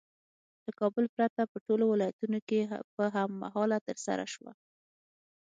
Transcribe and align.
له 0.65 0.71
کابل 0.79 1.05
پرته 1.15 1.41
په 1.51 1.57
ټولو 1.65 1.83
ولایتونو 1.87 2.39
کې 2.47 2.59
په 2.95 3.03
هم 3.15 3.29
مهاله 3.43 3.77
ترسره 3.87 4.25
شوه. 4.33 4.51